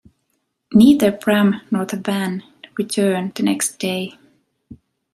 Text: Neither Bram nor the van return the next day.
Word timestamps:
Neither 0.73 1.11
Bram 1.11 1.61
nor 1.69 1.85
the 1.85 1.97
van 1.97 2.41
return 2.75 3.33
the 3.35 3.43
next 3.43 3.77
day. 3.77 4.17